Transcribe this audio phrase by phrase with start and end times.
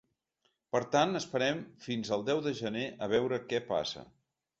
[0.75, 4.05] Per tant, esperem fins el deu de gener a veure què passa.